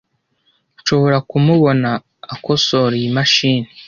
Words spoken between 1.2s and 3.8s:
kumubona akosora iyi mashini.